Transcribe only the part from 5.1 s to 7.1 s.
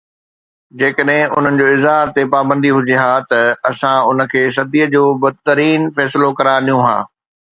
بدترين فيصلو قرار ڏيون ها